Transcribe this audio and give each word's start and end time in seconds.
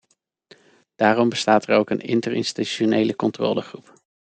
Daarom 0.95 1.29
bestaat 1.29 1.67
er 1.67 1.75
ook 1.75 1.89
een 1.89 1.99
interinstitutionele 1.99 3.15
controlegroep. 3.15 3.93